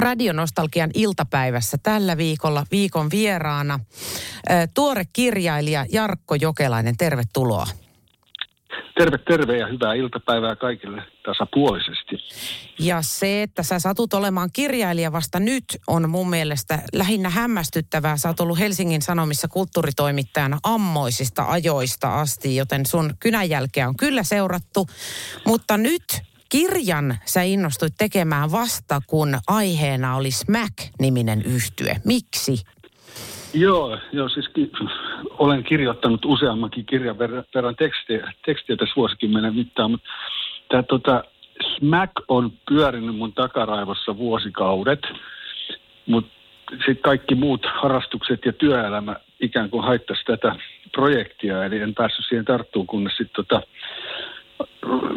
[0.00, 3.80] Radionostalgian iltapäivässä tällä viikolla viikon vieraana
[4.74, 6.96] tuore kirjailija Jarkko Jokelainen.
[6.96, 7.66] Tervetuloa.
[8.98, 12.16] Terve, terve ja hyvää iltapäivää kaikille tasapuolisesti.
[12.78, 18.16] Ja se, että sä satut olemaan kirjailija vasta nyt, on mun mielestä lähinnä hämmästyttävää.
[18.16, 24.86] Sä oot ollut Helsingin Sanomissa kulttuuritoimittajana ammoisista ajoista asti, joten sun kynänjälkeä on kyllä seurattu.
[25.46, 31.96] Mutta nyt kirjan sä innostuit tekemään vasta, kun aiheena oli Smack-niminen yhtye.
[32.04, 32.52] Miksi?
[33.54, 34.72] Joo, joo siis ki-
[35.38, 40.08] olen kirjoittanut useammankin kirjan verran, verran tekstiä, tekstiä tässä vuosikymmenen mittaan, mutta
[40.68, 41.24] tämä tota,
[41.76, 45.00] Smack on pyörinyt mun takaraivossa vuosikaudet,
[46.06, 46.32] mutta
[46.70, 50.56] sitten kaikki muut harrastukset ja työelämä ikään kuin haittaisi tätä
[50.92, 53.62] projektia, eli en päässyt siihen tarttuun, kunnes sitten tota,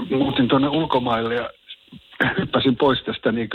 [0.10, 1.50] muutin tuonne ulkomaille ja
[2.40, 3.50] hyppäsin pois tästä niin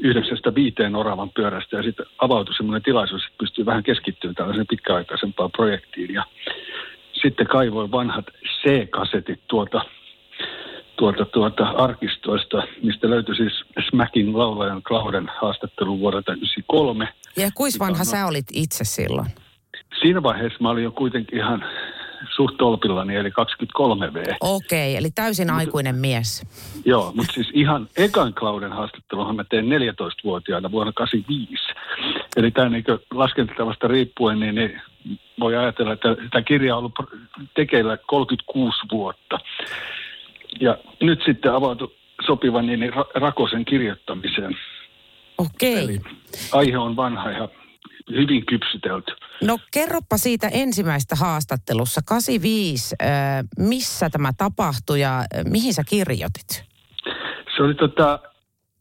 [0.00, 5.50] yhdeksästä viiteen oravan pyörästä ja sitten avautui semmoinen tilaisuus, että pystyy vähän keskittymään tällaiseen pitkäaikaisempaan
[5.50, 6.14] projektiin.
[6.14, 6.24] Ja
[7.22, 8.26] sitten kaivoin vanhat
[8.62, 9.80] C-kasetit tuolta,
[10.96, 17.08] tuolta, tuolta arkistoista, mistä löytyi siis Smackin laulajan Clauden haastattelu vuodelta 1993.
[17.36, 19.26] Ja kuis vanha sä olit itse silloin?
[20.00, 21.64] Siinä vaiheessa mä olin jo kuitenkin ihan
[22.36, 24.36] suht tolpillani, eli 23V.
[24.40, 26.46] Okei, okay, eli täysin Mut, aikuinen mies.
[26.84, 31.64] Joo, mutta siis ihan ekan Clauden haastatteluhan mä tein 14-vuotiaana vuonna 85.
[32.36, 34.80] Eli tämä niin laskentatavasta riippuen, niin, niin
[35.40, 36.94] voi ajatella, että tämä kirja on ollut
[37.54, 39.38] tekeillä 36 vuotta.
[40.60, 41.94] Ja nyt sitten avautui
[42.26, 44.56] sopivan niin Rakosen kirjoittamiseen.
[45.38, 45.78] Okei.
[45.78, 46.00] Eli
[46.52, 47.48] aihe on vanha ja
[48.10, 49.12] hyvin kypsytelty.
[49.42, 52.96] No kerropa siitä ensimmäistä haastattelussa, 85,
[53.58, 56.64] missä tämä tapahtui ja mihin sä kirjoitit?
[57.56, 58.18] Se oli tota,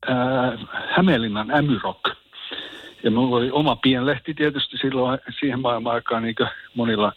[0.09, 0.59] äh,
[0.95, 2.09] Hämeenlinnan Ämyrok.
[3.03, 7.13] Ja mulla oli oma pienlehti tietysti silloin siihen maailman aikaan, niin kuin monilla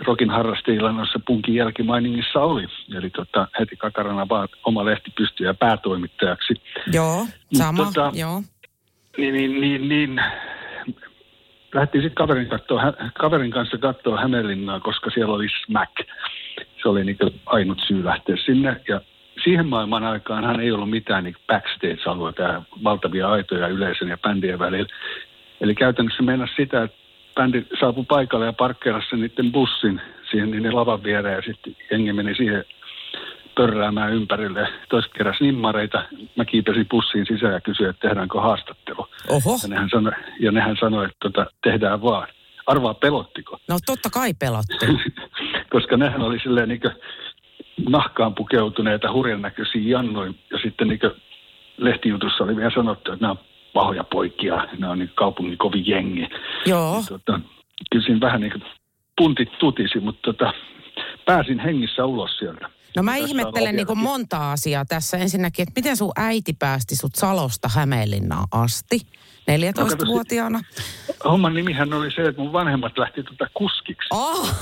[0.00, 2.66] rokin harrastajilla noissa punkin jälkimainingissa oli.
[2.94, 6.54] Eli tota, heti kakarana vaan oma lehti pystyy ja päätoimittajaksi.
[6.92, 8.42] Joo, sama, tota, joo.
[9.16, 10.20] Niin, niin, niin, niin
[11.74, 12.48] lähdettiin sitten kaverin,
[13.14, 15.92] kaverin kanssa katsoa Hämeenlinnaa, koska siellä oli Smack.
[16.82, 18.80] Se oli niin ainut syy lähteä sinne.
[18.88, 19.00] Ja
[19.44, 24.88] siihen maailman aikaan hän ei ollut mitään niin backstage-alueita, valtavia aitoja yleisön ja bändien välillä.
[25.60, 26.96] Eli käytännössä mennä sitä, että
[27.34, 32.12] bändi saapui paikalle ja parkkeerasi sen niiden bussin siihen niin lavan viereen ja sitten jengi
[32.12, 32.64] meni siihen
[33.56, 34.68] pörräämään ympärille.
[34.88, 36.04] Toiset keräs nimmareita.
[36.36, 39.06] Mä kiipesin pussiin sisään ja kysyin, että tehdäänkö haastattelu.
[39.28, 39.58] Oho.
[39.62, 42.28] Ja nehän sanoi, ja nehän sanoi että tota, tehdään vaan.
[42.66, 43.58] Arvaa pelottiko?
[43.68, 44.86] No totta kai pelotti.
[45.74, 46.80] Koska nehän oli silleen niin
[47.88, 50.38] nahkaan pukeutuneita hurjan näköisiä jannoin.
[50.50, 51.00] Ja sitten niin
[51.76, 53.38] lehtijutussa oli vielä sanottu, että nämä on
[53.72, 56.28] pahoja poikia, nämä on niin kaupungin kovin jengi.
[56.66, 57.02] Joo.
[57.08, 57.40] Tota,
[57.90, 58.64] kyllä vähän niin kuin
[59.16, 60.52] puntit tutisi, mutta tota,
[61.26, 62.70] pääsin hengissä ulos sieltä.
[62.96, 65.16] No mä ihmettelen niin monta asiaa tässä.
[65.16, 69.00] Ensinnäkin, että miten sun äiti päästi sut Salosta Hämeenlinnaan asti
[69.50, 70.60] 14-vuotiaana?
[71.24, 74.08] No, homman nimihän oli se, että mun vanhemmat lähti tuota kuskiksi.
[74.10, 74.54] Oh.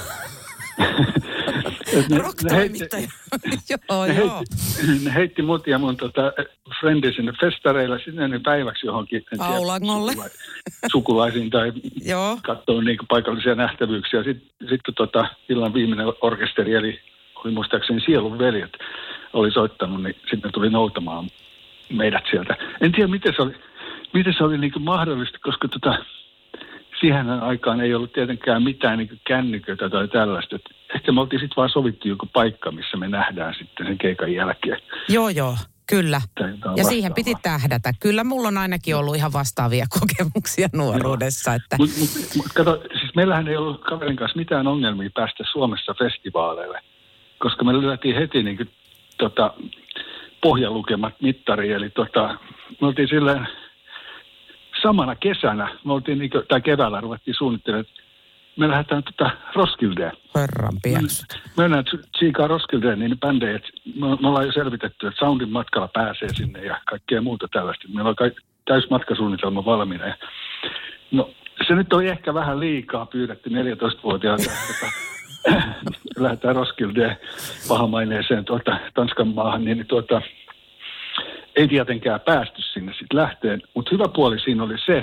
[2.22, 3.09] Rock-toimittaja.
[3.71, 4.43] joo, ne joo.
[4.87, 6.33] Heitti, ne heitti mut ja mun tota,
[6.81, 9.25] frendi sinne festareilla sinne päiväksi johonkin.
[9.38, 10.12] Aulangolle.
[10.93, 11.72] sukulaisiin tai
[12.43, 14.25] katsoa niin paikallisia nähtävyyksiä.
[14.25, 17.00] Sitten sit, kun tota, illan viimeinen orkesteri, eli
[17.44, 18.72] oli muistaakseni Sielun veljet,
[19.32, 21.28] oli soittanut, niin sitten tuli noutamaan
[21.93, 22.56] meidät sieltä.
[22.81, 23.53] En tiedä, miten se oli,
[24.12, 26.05] miten se oli niin mahdollista, koska tota,
[27.02, 30.56] siihen aikaan ei ollut tietenkään mitään niin kännyköitä tai tällaista.
[30.56, 30.62] Et
[30.94, 34.78] ehkä me oltiin sitten vaan sovittu joku paikka, missä me nähdään sitten sen keikan jälkeen.
[35.08, 35.56] Joo, joo.
[35.86, 36.20] Kyllä.
[36.76, 37.92] Ja siihen piti tähdätä.
[38.00, 41.54] Kyllä mulla on ainakin ollut ihan vastaavia kokemuksia nuoruudessa.
[41.54, 41.76] Että...
[41.78, 46.80] Mutta mut, mut, kato, siis meillähän ei ollut kaverin kanssa mitään ongelmia päästä Suomessa festivaaleille
[47.42, 48.70] koska me lyötiin heti niin kuin,
[49.19, 49.54] tota,
[50.42, 52.38] pohjalukemat mittari, eli tota,
[52.80, 53.48] me oltiin silleen
[54.82, 57.87] samana kesänä, me oltiin niin kuin, tai keväällä ruvettiin suunnittelemaan,
[58.56, 60.12] me lähdetään tota Roskildeen.
[60.34, 61.40] Herran piaksut.
[61.56, 61.84] Me mennään
[62.17, 63.61] tsiikaa Roskildeen, niin bändejä,
[64.00, 67.88] me, me ollaan jo selvitetty, että Soundin matkalla pääsee sinne ja kaikkea muuta tällaista.
[67.88, 68.17] Meillä on
[68.64, 70.06] täys matkasuunnitelma valmiina.
[70.06, 70.14] Ja,
[71.11, 71.31] no,
[71.69, 74.50] se nyt on ehkä vähän liikaa pyydetty 14-vuotiaalta.
[76.19, 77.17] lähdetään Roskilde
[77.69, 80.23] pahamaineeseen tuota, Tanskan maahan, niin tuota,
[81.56, 83.62] ei tietenkään päästy sinne sitten lähteen.
[83.75, 84.99] Mutta hyvä puoli siinä oli se,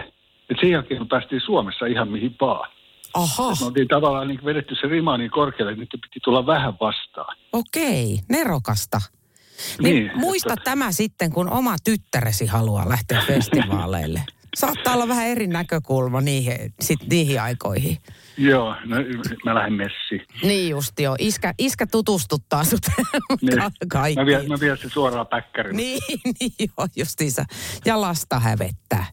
[0.49, 2.69] että sen jälkeen päästiin Suomessa ihan mihin vaan.
[3.13, 3.53] Aha.
[3.59, 7.37] me oltiin tavallaan niin vedetty se rima niin korkealle, että nyt piti tulla vähän vastaan.
[7.53, 9.01] Okei, nerokasta.
[9.81, 10.63] Niin, niin muista että...
[10.63, 14.23] tämä sitten, kun oma tyttäresi haluaa lähteä festivaaleille.
[14.55, 17.97] Saattaa olla vähän eri näkökulma niihin, sit niihin aikoihin.
[18.37, 18.95] Joo, no,
[19.45, 20.25] mä lähden messiin.
[20.43, 21.15] Niin just joo.
[21.19, 22.79] Iskä, iskä tutustuttaa sut
[23.41, 23.61] niin.
[23.89, 24.25] kaikkiin.
[24.25, 25.75] Mä vien, mä vien se suoraan päkkärin.
[25.77, 25.99] Niin,
[26.39, 27.45] niin joo, justiinsa.
[27.85, 29.05] Ja lasta hävettää.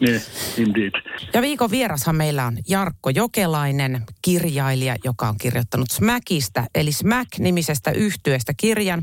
[0.00, 0.22] Niin,
[0.56, 0.92] indeed.
[1.34, 8.52] Ja viikon vierashan meillä on Jarkko Jokelainen, kirjailija, joka on kirjoittanut Smäkistä, eli Smack-nimisestä yhtyeestä
[8.56, 9.02] kirjan.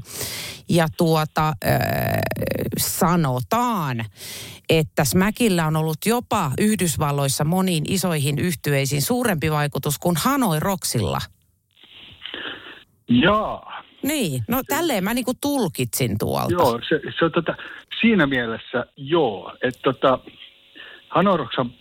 [0.70, 1.80] Ja tuota, äh,
[2.78, 4.06] sanotaan,
[4.70, 11.20] että Smäkillä on ollut jopa Yhdysvalloissa moniin isoihin yhtyeisiin suurempi vaikutus kuin Hanoi Roksilla.
[13.08, 13.64] Joo.
[14.04, 16.54] Niin, no tälleen mä niinku tulkitsin tuolta.
[16.54, 17.56] Joo, se, se on tota,
[18.02, 20.20] siinä mielessä joo, että tota,
[21.10, 21.72] Hanoi Rokshan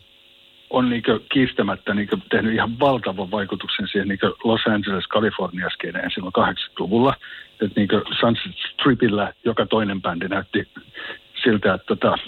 [0.71, 6.35] on niinku kiistämättä niinku tehnyt ihan valtavan vaikutuksen siihen niinku Los Angeles, California skeneen silloin
[6.39, 7.15] 80-luvulla.
[7.53, 10.69] Että niinku Sunset Stripillä joka toinen bändi näytti
[11.43, 12.19] siltä, että tota,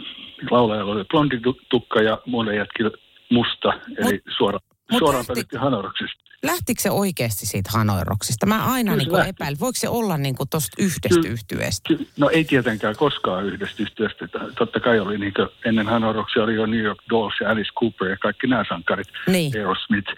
[0.51, 2.91] laulajalla oli blondi tukka ja muille jätkillä
[3.31, 4.59] musta, eli mut, suora,
[4.93, 6.23] mut suoraan lähti, Hanoroksista.
[6.43, 8.47] Lähtikö se oikeasti siitä Hanoroksista?
[8.47, 11.95] Mä aina niin epäilen, voiko se olla niin tuosta yhdestä yhtyeestä?
[12.19, 14.29] No ei tietenkään koskaan yhdestä yhtyeestä.
[14.59, 18.09] Totta kai oli niin kuin, ennen Hanoroksia oli jo New York Dolls ja Alice Cooper
[18.09, 19.57] ja kaikki nämä sankarit, niin.
[19.57, 20.13] Aerosmith.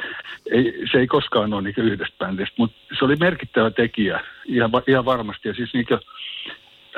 [0.51, 5.05] Ei, se ei koskaan ole niin yhdestä bändistä, mutta se oli merkittävä tekijä ihan, ihan
[5.05, 5.49] varmasti.
[5.49, 6.01] Ja siis niin kuin,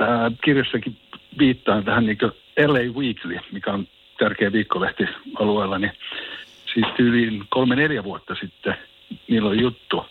[0.01, 0.99] ää, kirjassakin
[1.39, 2.19] viittaan tähän niin
[2.67, 3.89] LA Weekly, mikä on
[4.19, 5.05] tärkeä viikkolehti
[5.39, 5.93] alueella, niin
[6.75, 8.77] siis yli kolme-neljä vuotta sitten
[9.29, 10.07] niillä oli juttu,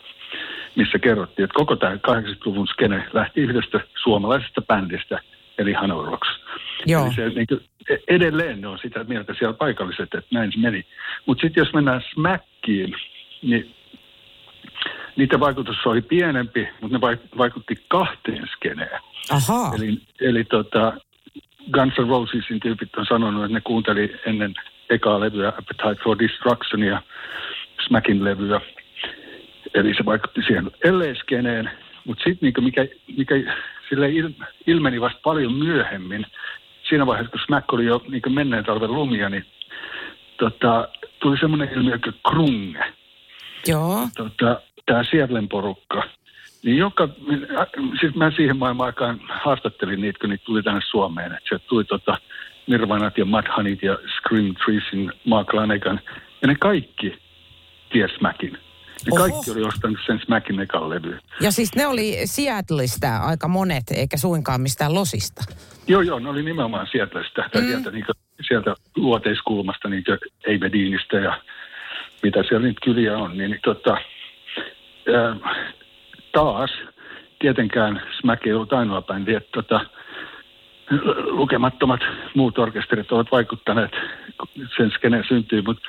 [0.76, 5.20] missä kerrottiin, että koko tämä 80-luvun skene lähti yhdestä suomalaisesta bändistä,
[5.58, 5.74] eli
[6.06, 6.28] Rocks.
[6.86, 7.06] Joo.
[7.06, 7.62] Eli se, niin kuin,
[8.08, 10.86] edelleen ne on sitä mieltä siellä paikalliset, että näin se meni.
[11.26, 12.96] Mutta sitten jos mennään Smackiin,
[13.42, 13.76] niin
[15.16, 19.00] niiden vaikutus oli pienempi, mutta ne vaikutti kahteen skeneen.
[19.32, 19.72] Aha.
[19.76, 20.94] Eli, eli tota,
[21.72, 24.54] Guns N' Rosesin tyypit on sanonut, että ne kuunteli ennen
[24.90, 27.02] ekaa levyä Appetite for Destruction ja
[27.88, 28.62] Smackin levyä.
[29.74, 31.70] Eli se vaikutti siihen LA-skeneen,
[32.06, 32.86] mutta sitten niinku mikä,
[33.18, 33.36] mikä
[33.90, 34.30] sille il,
[34.68, 36.26] ilmeni vasta paljon myöhemmin,
[36.90, 39.46] siinä vaiheessa kun Smack oli jo niinku menneen talven lumia, niin
[40.38, 40.88] tota,
[41.20, 42.94] tuli semmoinen ilmiö kuin krunge.
[43.68, 44.08] Joo.
[44.18, 46.04] Tota, Tämä Seattlen porukka–
[46.66, 47.10] joka,
[48.00, 51.32] siis mä siihen maailman aikaan haastattelin niitä, kun niitä tuli tänne Suomeen.
[51.32, 52.18] Että sieltä tuli tota
[52.68, 56.00] Nirvanat ja Mudhoneyt ja Scream Treesin Mark Lanegan.
[56.42, 57.18] Ja ne kaikki
[57.92, 58.52] ties Smackin.
[58.52, 59.20] Ne Oho.
[59.20, 61.18] kaikki oli ostanut sen Smackin ekan levy.
[61.42, 65.42] Ja siis ne oli Seattleista aika monet, eikä suinkaan mistään Losista.
[65.88, 67.42] Joo, joo, ne oli nimenomaan Seattleista.
[67.56, 67.68] Mm.
[67.68, 68.16] Sieltä, niin kuin,
[68.48, 70.18] sieltä luoteiskulmasta, niin kuin
[71.24, 71.42] ja
[72.24, 73.38] mitä siellä niitä kyliä on.
[73.38, 73.98] Niin, tota,
[76.36, 76.72] taas
[77.40, 79.86] tietenkään Smack ei ollut ainoa bändi, että tota,
[81.26, 82.02] lukemattomat
[82.36, 83.92] muut orkesterit ovat vaikuttaneet
[84.78, 85.84] sen skeneen syntyyn, mutta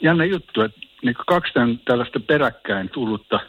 [0.00, 3.40] jännä juttu, että niin kaksi tämän tällaista peräkkäin tullutta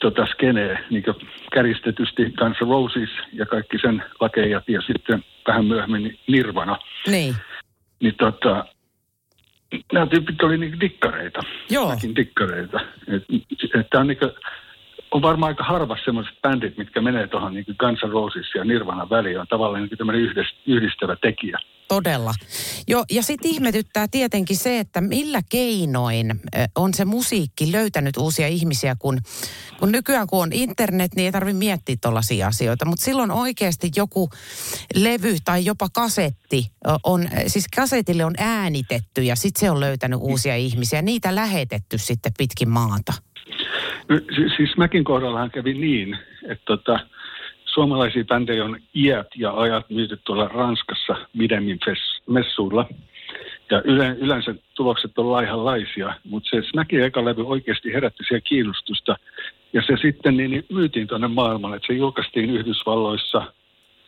[0.00, 1.04] tota skeneä, niin
[1.52, 6.76] kärjistetysti Guns Roses ja kaikki sen lakeijat ja sitten vähän myöhemmin Nirvana.
[7.06, 7.34] Niin.
[8.00, 8.64] Niin tota,
[9.92, 11.40] nämä tyypit oli niin dikkareita.
[11.70, 11.96] Joo.
[12.16, 12.80] dikkareita.
[13.08, 14.18] Että et, on niin
[15.10, 19.10] on varmaan aika harva sellaiset bändit, mitkä menee tuohon niin Guns N' Roses ja Nirvana
[19.10, 20.22] väliin, on tavallaan niin tämmöinen
[20.66, 21.58] yhdistävä tekijä.
[21.88, 22.34] Todella.
[22.88, 26.40] Jo, ja sitten ihmetyttää tietenkin se, että millä keinoin
[26.74, 29.18] on se musiikki löytänyt uusia ihmisiä, kun,
[29.78, 32.84] kun nykyään kun on internet, niin ei tarvitse miettiä tuollaisia asioita.
[32.84, 34.30] Mutta silloin oikeasti joku
[34.94, 36.66] levy tai jopa kasetti
[37.04, 41.02] on, siis kasetille on äänitetty ja sitten se on löytänyt uusia ihmisiä.
[41.02, 43.12] Niitä lähetetty sitten pitkin maata.
[44.56, 46.98] Siis mäkin kohdallahan kävi niin, että tota,
[47.64, 51.78] suomalaisia bändejä on iät ja ajat myyty tuolla Ranskassa Videmin
[52.26, 52.86] messuilla.
[53.70, 53.82] Ja
[54.18, 59.16] yleensä tulokset on laihanlaisia, mutta se Smackin eka levy oikeasti herätti siellä kiinnostusta.
[59.72, 63.42] Ja se sitten niin, niin myytiin tuonne maailmalle, että se julkaistiin Yhdysvalloissa,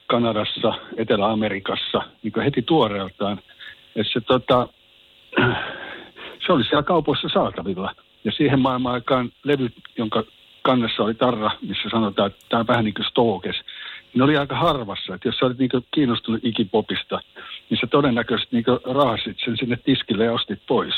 [0.06, 3.38] Kanadassa, Etelä-Amerikassa niin heti tuoreeltaan.
[3.96, 4.68] Että se, tota,
[6.46, 7.94] se oli siellä kaupoissa saatavilla.
[8.24, 10.24] Ja siihen maailman aikaan levyt, jonka
[10.62, 13.56] kannessa oli tarra, missä sanotaan, että tämä on vähän niin kuin Stokes,
[14.14, 15.14] ne oli aika harvassa.
[15.14, 17.20] Että jos sä olit niin kiinnostunut ikipopista,
[17.70, 18.64] niin sä todennäköisesti niin
[18.94, 20.94] raasit sen sinne tiskille ja ostit pois.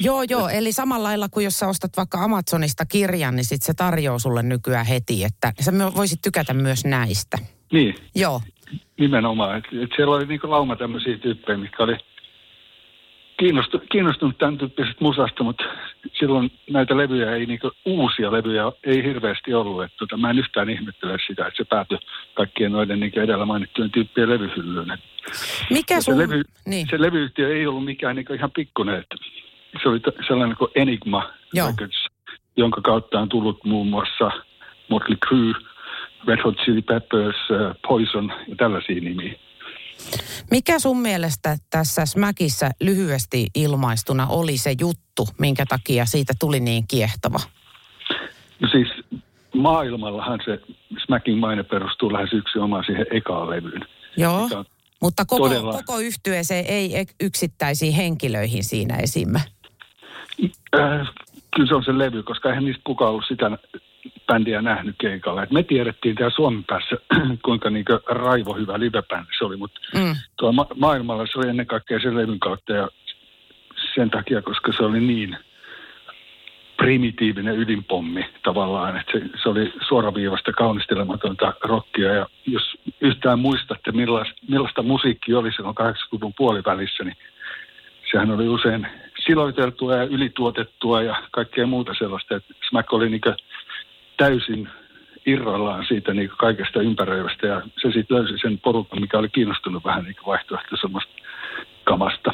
[0.00, 0.48] Joo, joo.
[0.48, 4.42] Eli samalla lailla kuin jos sä ostat vaikka Amazonista kirjan, niin sit se tarjoaa sulle
[4.42, 7.38] nykyään heti, että sä voisit tykätä myös näistä.
[7.72, 7.94] Niin.
[8.14, 8.40] Joo.
[9.00, 9.58] Nimenomaan.
[9.58, 11.96] Et, et siellä oli niin lauma tämmöisiä tyyppejä, mitkä oli
[13.38, 15.64] kiinnostunut, kiinnostunut tämän tyyppisestä musasta, mutta
[16.18, 19.84] silloin näitä levyjä ei, niin uusia levyjä ei hirveästi ollut.
[19.84, 21.98] Että tota, mä en yhtään ihmettele sitä, että se päätyi
[22.34, 24.98] kaikkien noiden niin edellä mainittujen tyyppien levyhyllyyn.
[25.70, 26.14] Mikä sun...
[26.14, 26.86] se, levy, niin.
[26.90, 28.94] se levyyhtiö ei ollut mikään niin ihan pikkuinen.
[28.94, 29.16] Että
[29.82, 32.06] se oli sellainen kuin Enigma Records,
[32.56, 34.30] jonka kautta on tullut muun muassa
[34.88, 35.54] Motley Crue,
[36.26, 39.47] Red Hot Chili Peppers, uh, Poison ja tällaisia nimiä.
[40.50, 46.84] Mikä sun mielestä tässä Smäkissä lyhyesti ilmaistuna oli se juttu, minkä takia siitä tuli niin
[46.88, 47.40] kiehtova?
[48.60, 48.88] No siis
[49.54, 50.60] maailmallahan se
[51.06, 53.84] Smackin maine perustuu lähes yksi oma siihen ekaan levyyn.
[54.16, 54.48] Joo,
[55.00, 55.72] mutta koko, todella...
[55.72, 59.40] koko yhtyeeseen ei yksittäisiin henkilöihin siinä esimme.
[60.76, 61.08] Äh,
[61.54, 63.58] kyllä se on se levy, koska eihän niistä kukaan ollut sitä
[64.26, 65.42] bändiä nähnyt keikalla.
[65.42, 66.96] Et me tiedettiin täällä Suomen päässä,
[67.44, 70.14] kuinka niin raivo hyvä livebändi se oli, mutta mm.
[70.36, 72.88] tuolla ma- maailmalla se oli ennen kaikkea sen levyn kautta ja
[73.94, 75.36] sen takia, koska se oli niin
[76.76, 82.62] primitiivinen ydinpommi tavallaan, että se, se oli suoraviivasta kaunistelematonta rockia ja jos
[83.00, 87.16] yhtään muistatte millaista, millaista musiikki oli silloin 80-luvun puolivälissä, niin
[88.10, 88.86] sehän oli usein
[89.26, 93.20] siloiteltua ja ylituotettua ja kaikkea muuta sellaista, että Smack oli niin
[94.18, 94.68] täysin
[95.26, 100.04] irrallaan siitä niin kaikesta ympäröivästä ja se sitten löysi sen porukan, mikä oli kiinnostunut vähän
[100.04, 101.12] niin vaihtoehtoisemmasta
[101.84, 102.30] kamasta.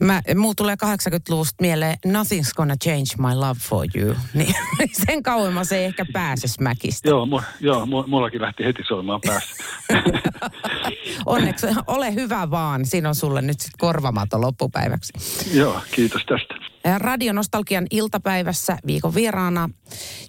[0.00, 4.14] Mä, mulla tulee 80-luvusta mieleen Nothing's gonna change my love for you.
[4.34, 4.54] Niin,
[4.92, 7.08] sen kauemmas ei ehkä pääse smäkistä.
[7.08, 9.64] Joo, mu, joo mu, mullakin lähti heti soimaan päässä.
[11.26, 12.86] Onneksi ole hyvä vaan.
[12.86, 15.12] Siinä on sulle nyt sit korvamaton loppupäiväksi.
[15.58, 16.61] Joo, kiitos tästä.
[16.98, 19.68] Radionostalgian iltapäivässä viikon vieraana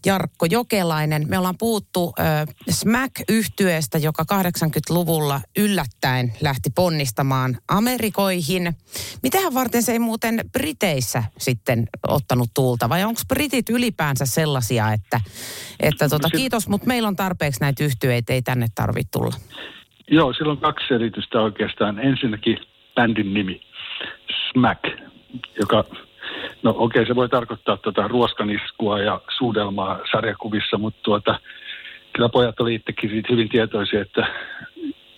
[0.06, 1.26] Jarkko Jokelainen.
[1.30, 8.74] Me ollaan puhuttu äh, Smack-yhtyeestä, joka 80-luvulla yllättäen lähti ponnistamaan Amerikoihin.
[9.24, 12.90] Mitähän varten se ei muuten Briteissä sitten ottanut tuulta?
[12.90, 15.20] Vai onko britit ylipäänsä sellaisia, että,
[15.80, 19.34] että tota, kiitos, mutta meillä on tarpeeksi näitä yhtyeitä, ei tänne tarvitse tulla?
[20.12, 22.00] Joo, sillä on kaksi selitystä oikeastaan.
[22.00, 22.58] Ensinnäkin
[22.96, 23.62] bändin nimi,
[24.52, 24.84] Smack,
[25.60, 25.84] joka
[26.64, 31.40] No okei, okay, se voi tarkoittaa tuota ruoskaniskua ja suudelmaa sarjakuvissa, mutta tuota,
[32.14, 34.28] kyllä pojat oli itsekin siitä hyvin tietoisia, että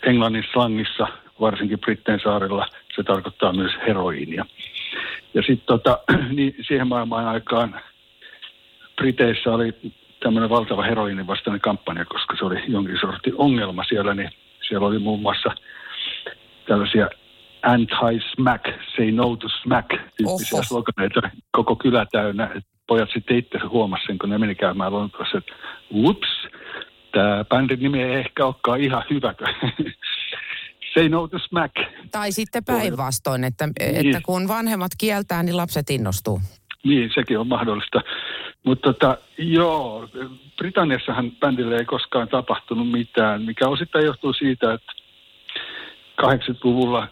[0.04, 1.08] englannin slangissa,
[1.42, 2.66] varsinkin Britteen saarella,
[2.96, 4.46] se tarkoittaa myös heroiinia.
[5.34, 6.00] Ja sitten tota,
[6.38, 7.82] niin siihen maailmaan aikaan
[8.96, 9.74] Briteissä oli
[10.20, 14.30] tämmöinen valtava heroinin vastainen kampanja, koska se oli jonkin sortin ongelma siellä, niin
[14.68, 15.50] siellä oli muun muassa
[16.68, 17.10] tällaisia
[17.66, 22.50] anti-smack, say no to smack tyyppisiä sloganeita koko kylä täynnä.
[22.56, 25.52] Et pojat sitten itse huomasivat sen, kun ne meni käymään Lontoossa, että
[25.94, 26.28] whoops,
[27.12, 29.34] tämä bändin nimi ei ehkä olekaan ihan hyvä.
[30.94, 31.76] say no to smack.
[32.12, 34.08] Tai sitten päinvastoin, että, niin.
[34.08, 36.42] että kun vanhemmat kieltää, niin lapset innostuu.
[36.84, 38.02] Niin, sekin on mahdollista.
[38.66, 40.10] Mutta tota, joo,
[40.58, 44.92] Britanniassahan bändille ei koskaan tapahtunut mitään, mikä osittain johtuu siitä, että
[46.22, 47.08] 80-luvulla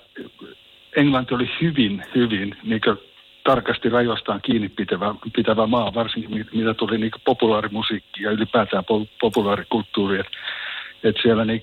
[0.95, 2.81] Englanti oli hyvin, hyvin niin
[3.43, 8.83] tarkasti rajoistaan kiinni pitävä, pitävä maa, varsinkin mitä tuli niin populaarimusiikki ja ylipäätään
[9.21, 10.19] populaarikulttuuri.
[10.19, 10.37] Että
[11.03, 11.61] et siellä niin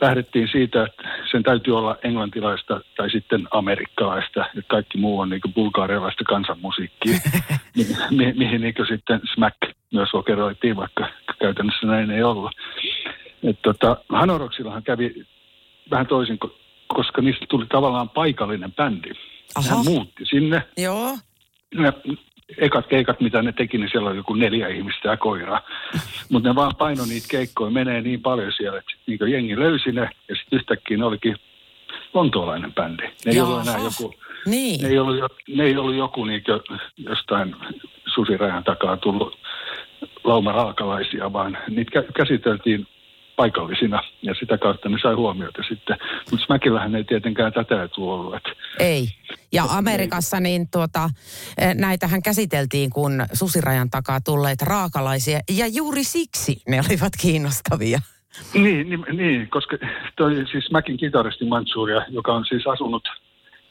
[0.00, 5.40] lähdettiin siitä, että sen täytyy olla englantilaista tai sitten amerikkalaista, että kaikki muu on niin
[5.54, 7.18] bulgaarialaista kansanmusiikkia,
[7.76, 9.56] mi- mi- mihin niin sitten Smack
[9.92, 11.06] myös lokeroitiin, vaikka
[11.38, 12.52] käytännössä näin ei ollut.
[13.42, 15.26] Et tota, Hanoroksillahan kävi
[15.90, 16.38] vähän toisin,
[16.86, 19.10] koska niistä tuli tavallaan paikallinen bändi.
[19.54, 19.76] Aha.
[19.76, 20.62] Hän muutti sinne.
[20.76, 21.18] Joo.
[21.74, 21.92] Ne
[22.58, 25.60] ekat keikat, mitä ne teki, niin siellä oli joku neljä ihmistä ja koira.
[26.30, 30.10] Mutta ne vaan paino niitä keikkoja, menee niin paljon siellä, että niin jengi löysi ne
[30.28, 31.36] ja sitten yhtäkkiä ne olikin
[32.14, 33.02] lontoolainen bändi.
[33.02, 34.14] Ne ei ollut enää joku,
[34.46, 34.82] niin.
[34.82, 36.42] ne ei ollut, ne ei ollut joku niin
[36.96, 37.56] jostain
[38.14, 39.38] susirajan takaa tullut
[40.24, 42.86] lauma raakalaisia, vaan niitä käsiteltiin
[43.40, 45.96] paikallisina ja sitä kautta ne sai huomiota sitten.
[46.30, 48.34] Mutta Smäkillähän ei tietenkään tätä etu ollut.
[48.34, 49.08] Että ei.
[49.52, 51.10] Ja Amerikassa niin tuota,
[51.58, 57.98] e, näitähän käsiteltiin kun susirajan takaa tulleet raakalaisia ja juuri siksi ne olivat kiinnostavia.
[58.54, 59.76] Niin, niin, niin koska
[60.16, 63.08] toi siis Mäkin kitaristi Manchuria, joka on siis asunut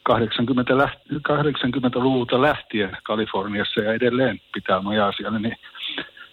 [0.02, 5.56] 80 läht, 80-luvulta lähtien Kaliforniassa ja edelleen pitää nojaa siellä, niin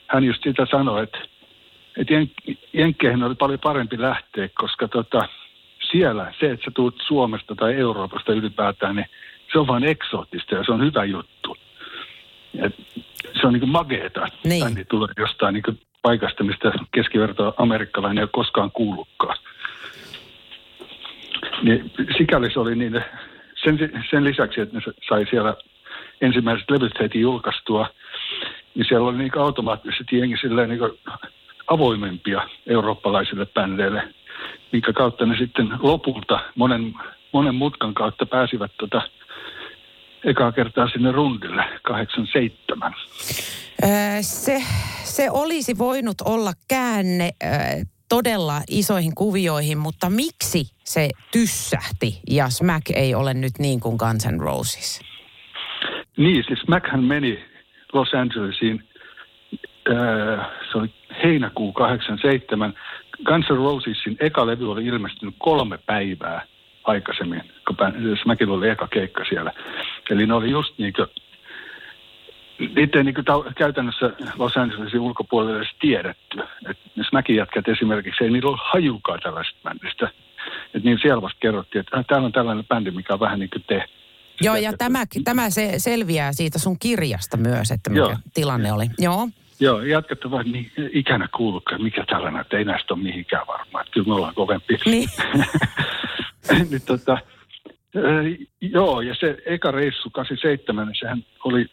[0.08, 1.18] hän just sitä sanoi, että
[1.98, 2.32] että jen,
[2.74, 5.28] Jenkkeihin oli paljon parempi lähteä, koska tota,
[5.92, 9.06] siellä se, että sä tulet Suomesta tai Euroopasta ylipäätään, niin
[9.52, 11.58] se on vain eksoottista ja se on hyvä juttu.
[12.60, 12.76] Et
[13.42, 14.64] se on niin mageeta, niin.
[14.64, 19.38] bändi tulee jostain niin paikasta, mistä keskiverto amerikkalainen ei ole koskaan kuullutkaan.
[21.64, 23.04] Niin, sikäli se oli niin
[23.64, 25.56] sen, sen lisäksi, että ne sai siellä
[26.22, 27.90] ensimmäiset levyt heti julkaistua,
[28.76, 30.80] niin siellä oli niin automaattisesti jengi silleen niin
[31.68, 34.14] avoimempia eurooppalaisille bändeille,
[34.72, 36.94] minkä kautta ne sitten lopulta monen,
[37.34, 39.02] monen mutkan kautta pääsivät tota,
[40.24, 42.94] ekaa kertaa sinne rundille, 87.
[44.22, 44.64] Se,
[45.04, 47.32] se olisi voinut olla käänne
[48.10, 54.26] todella isoihin kuvioihin, mutta miksi se tyssähti ja Smack ei ole nyt niin kuin Guns
[54.26, 55.02] N' Roses?
[56.18, 57.40] Niin, siis Smackhän meni
[57.94, 58.87] Los Angelesiin,
[60.72, 60.90] se oli
[61.24, 62.74] heinäkuu 87.
[63.26, 66.46] Guns N' Rosesin eka levy oli ilmestynyt kolme päivää
[66.84, 67.78] aikaisemmin, kun
[68.24, 69.52] Smackilla oli eka keikka siellä.
[70.10, 71.08] Eli ne oli just niin kuin
[72.76, 76.40] niitä ei niin ta- käytännössä Los Angelesin ulkopuolelle edes tiedetty.
[76.70, 76.78] Et
[77.10, 80.10] Smackin jätkät esimerkiksi, ei niillä ole hajukaan tällaista bändistä.
[80.74, 83.50] Et niin siellä vasta kerrottiin, että äh, täällä on tällainen bändi, mikä on vähän niin
[83.50, 83.84] kuin te.
[84.42, 88.18] Joo, ja tämä, tämä se selviää siitä sun kirjasta myös, että mikä Joo.
[88.34, 88.86] tilanne oli.
[89.00, 89.30] Joo.
[89.60, 93.82] Joo, jatkat ovat niin ikänä kuullutkaan, mikä tällainen, että ei näistä ole mihinkään varmaan.
[93.82, 94.78] Että kyllä me ollaan kovempi.
[94.86, 95.10] Niin.
[96.70, 97.14] niin tota,
[97.98, 101.66] äh, joo, ja se eka reissu 87, niin sehän oli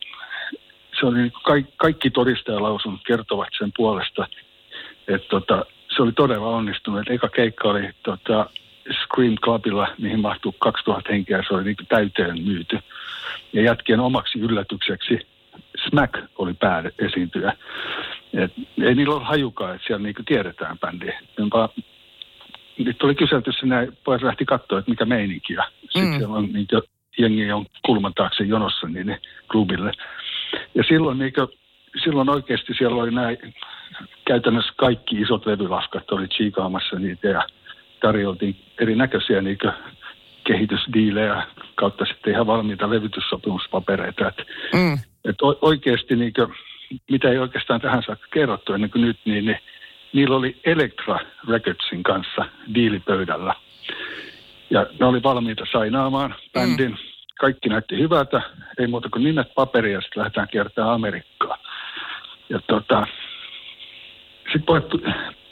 [1.00, 4.26] se oli kaikki, kaikki todistajalausunnot kertovat sen puolesta,
[5.08, 5.64] että tota,
[5.96, 7.00] se oli todella onnistunut.
[7.00, 8.50] Et eka keikka oli tota,
[9.04, 12.78] Scream Clubilla, mihin mahtuu 2000 henkeä, se oli niin täyteen myyty.
[13.52, 15.26] Ja jätkien omaksi yllätykseksi
[15.88, 17.52] Smack oli pääesiintyjä.
[18.32, 21.12] Et ei niillä ole hajukaan, että siellä niin tiedetään bändi.
[21.38, 21.68] Jonka,
[22.78, 25.52] nyt oli kyselty sinne, pois lähti katsoa, että mikä meininki.
[25.52, 26.18] Ja sitten mm.
[26.18, 26.66] siellä on niin
[27.18, 29.18] jengi on kulman taakse jonossa niin
[29.52, 29.92] klubille.
[30.74, 31.48] Ja silloin, niin kuin,
[32.04, 33.38] silloin oikeasti siellä oli näin,
[34.24, 37.42] käytännössä kaikki isot levylaskat oli chiikaamassa niitä ja
[38.00, 39.58] tarjoltiin erinäköisiä niin
[40.44, 44.28] kehitysdiilejä kautta sitten ihan valmiita levytyssopimuspapereita.
[44.28, 44.42] Että
[44.74, 44.98] mm.
[45.24, 46.54] Et oikeasti, niin kuin,
[47.10, 49.58] mitä ei oikeastaan tähän saakka kerrottu ennen kuin nyt, niin, niin
[50.12, 53.54] niillä oli Electra Recordsin kanssa diilipöydällä.
[54.70, 56.90] Ja ne oli valmiita sainaamaan bändin.
[56.90, 58.42] Mm kaikki näytti hyvältä,
[58.78, 61.58] ei muuta kuin nimet paperia, sitten lähdetään kiertämään Amerikkaa.
[62.48, 63.06] Ja tota,
[64.52, 64.66] sitten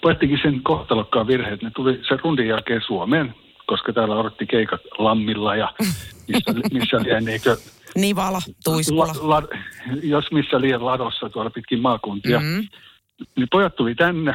[0.03, 3.35] poettikin sen kohtalokkaan virhe, että ne tuli sen rundin jälkeen Suomeen,
[3.67, 5.75] koska täällä odotti keikat Lammilla ja
[6.29, 7.57] missä, missä liian eikö...
[7.95, 9.07] Nivala, Tuiskula.
[9.07, 9.49] La, la,
[10.03, 12.41] jos missä liian ladossa tuolla pitkin maakuntia.
[12.41, 12.69] Mm-hmm.
[13.37, 14.35] Niin pojat tuli tänne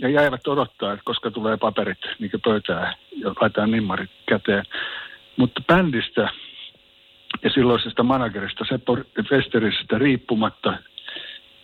[0.00, 4.64] ja jäivät odottaa, että koska tulee paperit niin pöytään ja laitetaan nimmarit käteen.
[5.36, 6.28] Mutta bändistä
[7.42, 8.98] ja silloisesta managerista Seppo
[9.30, 10.78] Westeristä riippumatta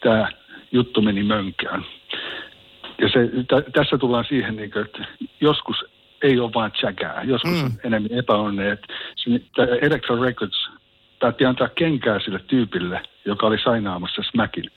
[0.02, 0.28] tämä
[0.72, 1.84] juttu meni mönkään.
[2.98, 5.04] Ja se, t- tässä tullaan siihen, niin kuin, että
[5.40, 5.76] joskus
[6.22, 7.64] ei ole vain tsäkää, joskus mm.
[7.64, 8.78] on enemmän epäonne.
[9.80, 10.68] Electro Records
[11.26, 14.70] päätti antaa kenkää sille tyypille, joka oli sainaamassa Smackin.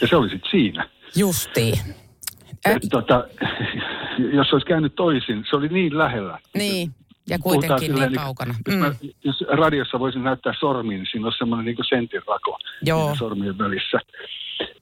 [0.00, 0.88] Ja se oli sitten siinä.
[1.16, 1.78] Justiin.
[2.64, 3.24] Et, tota,
[4.32, 6.38] jos olisi käynyt toisin, se oli niin lähellä.
[6.54, 6.94] Niin.
[7.28, 8.54] Ja kuitenkin niin silleen, kaukana.
[8.68, 8.74] Mm.
[8.74, 13.14] Jos, mä, jos radiossa voisin näyttää sormiin, niin siinä on semmoinen niin sentin rako Joo.
[13.18, 13.98] sormien välissä.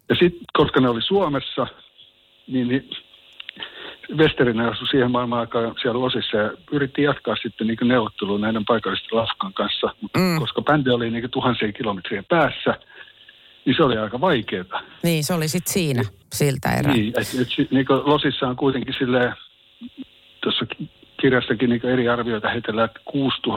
[0.09, 1.66] Ja sitten, koska ne oli Suomessa,
[2.47, 2.90] niin, niin
[4.14, 9.19] Westerinen asui siihen maailman aikaan siellä Losissa ja yritti jatkaa sitten niin neuvottelua näiden paikallisten
[9.19, 9.95] lafkan kanssa.
[10.16, 10.38] Mm.
[10.38, 12.79] Koska bändi oli niin tuhansien kilometrien päässä,
[13.64, 14.83] niin se oli aika vaikeaa.
[15.03, 16.92] Niin, se oli sitten siinä siltä erää.
[16.92, 19.35] Niin, että et, niin Losissa on kuitenkin silleen,
[20.40, 20.66] tuossa
[21.21, 23.53] kirjassakin niin eri arvioita heitellään 6 000-10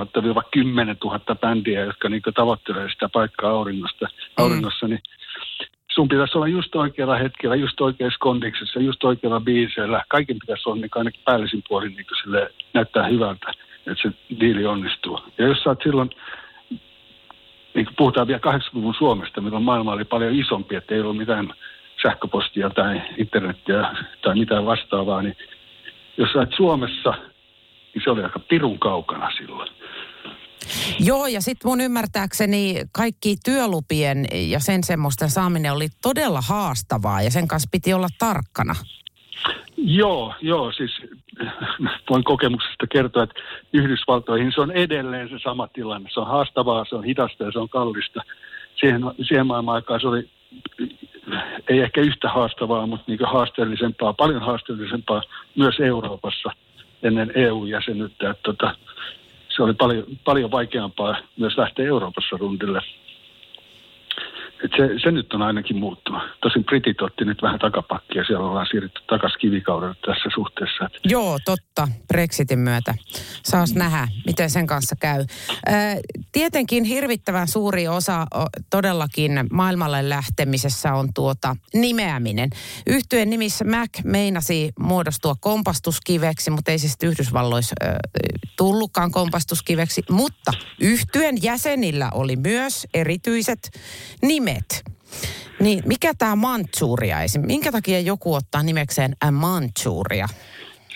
[1.03, 4.43] 000 bändiä, jotka niin tavoittelee sitä paikkaa auringosta, mm.
[4.43, 5.01] auringossa, niin
[5.99, 10.03] sun pitäisi olla just oikealla hetkellä, just oikeassa kondiksessa, just oikealla biiseillä.
[10.07, 13.51] Kaiken pitäisi olla niin ainakin päällisin puolin niin sille näyttää hyvältä,
[13.87, 15.19] että se diili onnistuu.
[15.37, 16.09] Ja jos sä oot silloin,
[17.73, 21.53] niin kuin puhutaan vielä 80-luvun Suomesta, milloin maailma oli paljon isompi, että ei ollut mitään
[22.01, 23.89] sähköpostia tai internettiä
[24.21, 25.37] tai mitään vastaavaa, niin
[26.17, 27.13] jos sä oot Suomessa–
[27.93, 29.69] niin se oli aika pirun kaukana silloin.
[30.99, 37.31] Joo, ja sitten mun ymmärtääkseni kaikki työlupien ja sen semmoista saaminen oli todella haastavaa ja
[37.31, 38.75] sen kanssa piti olla tarkkana.
[39.77, 40.91] Joo, joo, siis
[42.09, 43.39] voin kokemuksesta kertoa, että
[43.73, 46.09] Yhdysvaltoihin se on edelleen se sama tilanne.
[46.13, 48.21] Se on haastavaa, se on hidasta ja se on kallista.
[48.79, 50.29] Siihen, siihen maailman aikaan se oli
[51.69, 55.21] ei ehkä yhtä haastavaa, mutta niin haasteellisempaa, paljon haasteellisempaa
[55.55, 56.49] myös Euroopassa–
[57.03, 58.29] ennen EU-jäsenyyttä.
[58.29, 58.75] Että tota,
[59.59, 62.81] se oli paljon, paljon vaikeampaa myös lähteä Euroopassa rundille.
[64.63, 66.23] Et se, se nyt on ainakin muuttunut.
[66.41, 70.89] Tosin britit otti nyt vähän takapakkia, siellä ollaan siirrytty takaisin kivikaudelle tässä suhteessa.
[71.05, 72.95] Joo, totta, Brexitin myötä.
[73.43, 75.25] Saas nähdä, miten sen kanssa käy.
[76.31, 78.27] Tietenkin hirvittävän suuri osa
[78.69, 82.49] todellakin maailmalle lähtemisessä on tuota nimeäminen.
[82.87, 87.75] Yhtyen nimissä Mac meinasi muodostua kompastuskiveksi, mutta ei siis Yhdysvalloissa
[88.59, 90.03] tullutkaan kompastuskiveksi.
[90.09, 93.59] Mutta yhtyen jäsenillä oli myös erityiset
[94.21, 94.83] nimet.
[95.59, 97.41] Niin, mikä tämä Manchuria esim.
[97.45, 100.27] Minkä takia joku ottaa nimekseen Manchuria?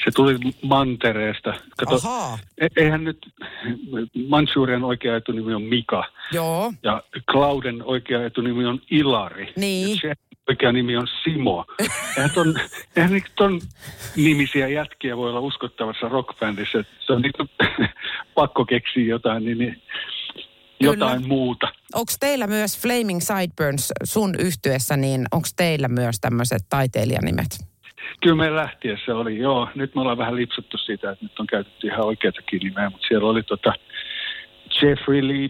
[0.06, 1.54] Se tuli mantereesta.
[1.78, 2.00] Kato,
[2.58, 3.18] e- eihän nyt,
[4.28, 6.04] Manchurian oikea etunimi on Mika.
[6.32, 6.74] Joo.
[6.84, 9.54] Ja Clauden oikea etunimi on Ilari.
[9.56, 9.98] Niin.
[10.02, 10.14] Se
[10.50, 11.66] oikea nimi on Simo.
[12.18, 12.56] eihän ton,
[12.96, 13.62] eihän ton
[14.16, 16.84] nimisiä jätkiä voi olla uskottavassa rockbändissä.
[17.00, 17.34] Se on niin
[18.36, 19.82] pakko keksiä jotain, niin, niin
[20.80, 21.28] jotain Kyllä.
[21.28, 21.68] muuta.
[21.96, 27.74] Onko teillä myös Flaming Sideburns sun yhtyessä, niin onko teillä myös tämmöiset taiteilijanimet?
[28.22, 29.70] Kyllä me lähtiessä oli, joo.
[29.76, 33.30] Nyt me ollaan vähän lipsuttu siitä, että nyt on käytetty ihan oikeatakin nimeä, mutta siellä
[33.30, 33.74] oli tota
[34.82, 35.50] Jeffrey Lee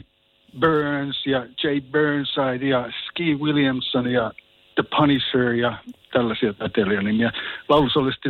[0.60, 4.32] Burns ja Jay Burnside ja Ski Williamson ja
[4.76, 5.78] The Punisher ja
[6.14, 7.32] tällaisia taiteilijanimiä.
[7.70, 8.30] Laulusolisti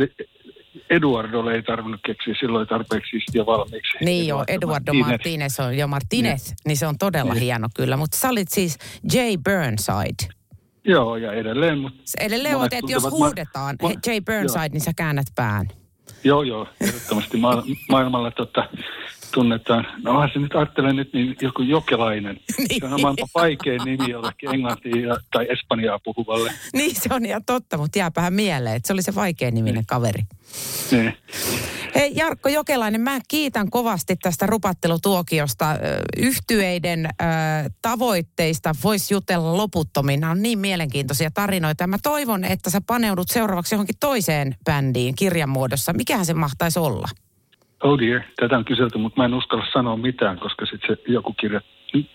[0.90, 3.98] Eduardolle ei tarvinnut keksiä silloin tarpeeksi ja valmiiksi.
[4.00, 7.42] Niin joo, Eduardo Martinez, Martinez on jo Martinez, niin, niin se on todella niin.
[7.42, 7.96] hieno kyllä.
[7.96, 8.78] Mutta sä olit siis
[9.12, 10.34] Jay Burnside.
[10.84, 11.78] Joo, ja edelleen.
[11.78, 14.68] Mutta edelleen olet, että jos huudetaan ma- Jay Burnside, joo.
[14.72, 15.68] niin sä käännät pään.
[16.24, 18.68] Joo, joo, ehdottomasti ma- maailmalla tota,
[19.34, 19.86] tunnetaan.
[20.02, 22.36] No se nyt ajattelen nyt niin joku jokelainen.
[22.68, 22.80] niin.
[22.80, 26.52] Se on maailman vaikein nimi jollekin englantia tai espanjaa puhuvalle.
[26.76, 29.86] niin se on ihan totta, mutta jääpähän mieleen, että se oli se vaikein niminen niin.
[29.86, 30.22] kaveri.
[30.90, 31.16] Niin.
[31.94, 35.66] Hei Jarkko Jokelainen, mä kiitän kovasti tästä rupattelutuokiosta.
[36.16, 37.30] Yhtyeiden äh,
[37.82, 40.20] tavoitteista voisi jutella loputtomiin.
[40.20, 41.86] Nämä on niin mielenkiintoisia tarinoita.
[41.86, 45.92] Mä toivon, että sä paneudut seuraavaksi johonkin toiseen bändiin kirjan muodossa.
[45.92, 47.08] Mikähän se mahtaisi olla?
[47.84, 51.32] Oh dear, tätä on kyselty, mutta mä en uskalla sanoa mitään, koska sitten se joku
[51.32, 51.60] kirja,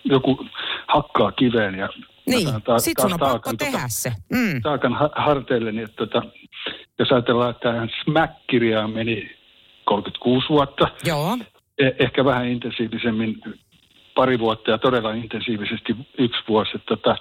[0.04, 0.46] joku
[0.88, 1.88] hakkaa kiveen ja
[2.26, 4.12] niin, ta- sit sun on pakko tehdä tota, se.
[4.32, 4.62] Mm.
[4.62, 6.22] Taakan ha- harteille, niin että tota,
[6.98, 9.36] jos ajatellaan, että tähän Smack-kirjaan meni
[9.84, 10.88] 36 vuotta.
[11.04, 11.38] Joo.
[11.82, 13.40] Eh- ehkä vähän intensiivisemmin
[14.14, 16.70] pari vuotta ja todella intensiivisesti yksi vuosi.
[16.74, 17.16] Että tota,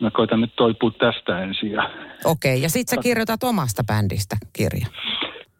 [0.00, 1.70] mä koitan nyt toipua tästä ensin.
[1.70, 1.90] Ja...
[2.24, 4.86] Okei, okay, ja sit sä kirjoitat omasta bändistä kirja.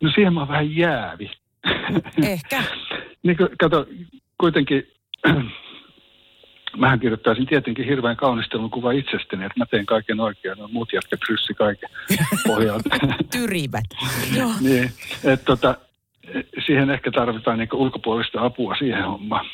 [0.03, 1.31] No siihen mä oon vähän jäävi.
[2.33, 2.63] Ehkä.
[3.23, 3.87] niin kato,
[4.41, 4.89] kuitenkin
[6.77, 11.21] mähän kirjoittaisin tietenkin hirveän kaunistelun kuva itsestäni, että mä teen kaiken oikein, no muut jätkät
[11.29, 11.89] ryssi kaiken
[12.47, 12.97] pohjalta.
[13.33, 13.85] Tyrivät.
[14.61, 14.91] niin,
[15.25, 15.77] että tota,
[16.67, 19.47] siihen ehkä tarvitaan niin ulkopuolista apua siihen hommaan.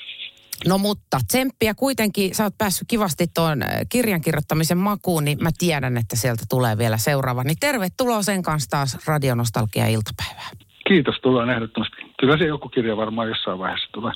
[0.67, 5.51] No mutta tsemppiä kuitenkin, sä oot päässyt kivasti tuon äh, kirjan kirjoittamisen makuun, niin mä
[5.59, 7.45] tiedän, että sieltä tulee vielä seuraava.
[7.45, 10.57] Niin tervetuloa sen kanssa taas Radionostalgia iltapäivään.
[10.89, 12.00] Kiitos, tullaan ehdottomasti.
[12.21, 14.13] Kyllä se joku kirja varmaan jossain vaiheessa tulee.